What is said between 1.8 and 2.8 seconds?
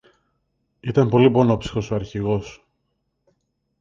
ο Αρχηγός